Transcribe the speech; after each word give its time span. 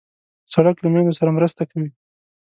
سړک 0.53 0.75
له 0.81 0.87
میندو 0.93 1.17
سره 1.19 1.29
مرسته 1.37 1.61
کوي. 1.71 1.89